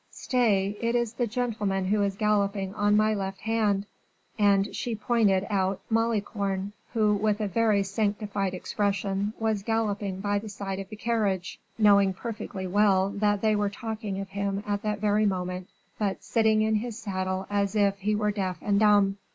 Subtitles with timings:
[0.09, 3.85] "Stay, it is the gentleman who is galloping on my left hand;"
[4.39, 10.49] and she pointed out Malicorne, who, with a very sanctified expression, was galloping by the
[10.49, 14.97] side of the carriage, knowing perfectly well that they were talking of him at that
[14.99, 15.67] very moment,
[15.99, 19.17] but sitting in his saddle as if he were deaf and dumb.